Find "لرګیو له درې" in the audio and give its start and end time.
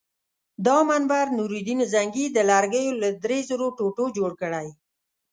2.49-3.39